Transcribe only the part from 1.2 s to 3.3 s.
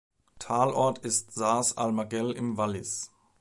Saas-Almagell im Wallis.